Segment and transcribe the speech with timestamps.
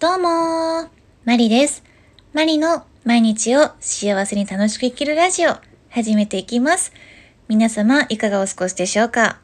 [0.00, 0.88] どうもー、
[1.26, 1.84] マリです。
[2.32, 5.56] マリの毎日を幸せに楽しく生きるラジオ、
[5.90, 6.94] 始めていきます。
[7.48, 9.40] 皆様、いかがお過ごしでしょうか？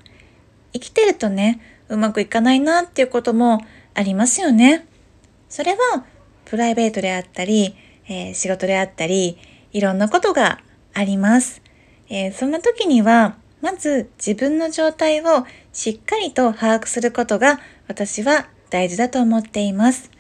[0.73, 3.61] 生きてるとね、うまくいかないなっていうことも
[3.93, 4.87] ありますよね。
[5.51, 6.07] それは、
[6.47, 7.77] プライベートであったり、
[8.09, 9.37] えー、仕事であったり、
[9.75, 10.61] いろんなことが
[10.95, 11.61] あります。
[12.09, 20.16] えー、そんな時には、まず自分の状態をしっかりと把握することが私は大事だと思っています。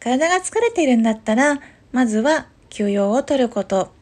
[0.00, 1.60] 体が疲れているんだったら、
[1.92, 3.92] まずは休養をとること。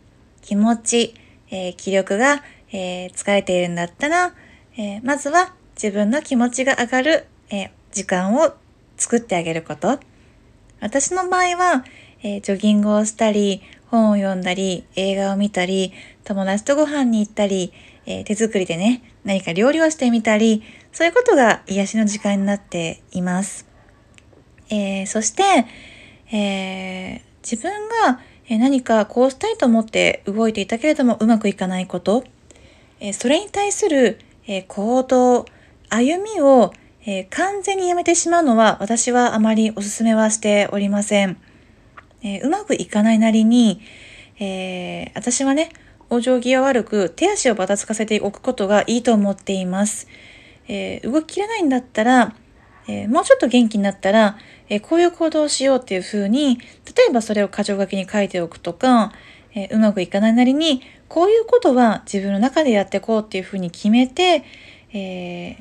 [0.43, 1.15] 気持ち、
[1.51, 4.33] えー、気力が、えー、疲れているんだったら、
[4.77, 8.55] えー、まずは自分の気持ちが上がる、え時間を
[8.97, 9.99] 作ってあげること。
[10.81, 11.85] 私の場合は、
[12.23, 15.93] えジョギングをしたり、本を読んだり、映画を見たり、
[16.25, 17.73] 友達とご飯に行ったり、
[18.07, 20.63] え手作りでね、何か料理をしてみたり、
[20.93, 23.67] そういうことが癒しの時間になっています。
[24.71, 25.43] えー、そして、
[26.33, 28.21] えー、自分が
[28.57, 32.25] 何かこうしたいと思って動いていたけれどもうまくいかないこと、
[33.01, 35.45] えー、それに対する、え行動、
[35.91, 36.73] 歩みを、
[37.07, 41.39] え完全にやめてしまうのは私はあまりお勧めはしておりません。
[42.23, 43.81] えうまくいかないなりに、
[44.39, 45.71] え私はね、
[46.11, 50.07] 往生際悪く手足をばたつかせておくことがいいと思っています。
[50.67, 52.35] え動ききれないんだったら、
[52.89, 54.37] えもうちょっと元気になったら、
[54.69, 56.65] えこういう行動をしようっていうふうに、例
[57.09, 59.13] えばそれを箇条書きに書いておくとか、
[59.55, 64.45] えうまくいかないなりに、こういうことは自分の中でやっていこうっていうふうに決めて、
[64.93, 65.57] えー、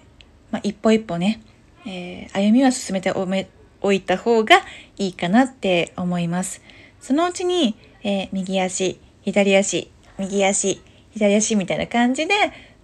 [0.51, 1.41] まあ、一歩一歩ね、
[1.85, 3.49] えー、歩みは進めておめ
[3.81, 4.57] おいた方が
[4.97, 6.61] いいかなって思います。
[6.99, 10.81] そのうちに、えー、右足、左足、右足、
[11.13, 12.33] 左足みたいな感じで、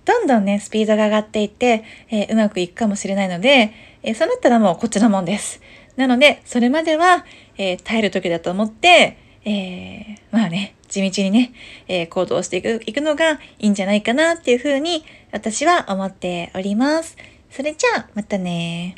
[0.06, 3.72] どんどんね、スピードが上がっていって、えうまくいくかもしれないので、
[4.04, 5.62] えそうなったらもうこっちのもんです。
[5.96, 7.26] なので、それまでは、
[7.58, 11.54] えー、耐える時だと思って、えー、まあね、地道にね、
[11.88, 17.18] えー、行動していくいくのがいいんじゃないかなっていうふうに私は思っております。
[17.50, 18.96] それじゃあ、またね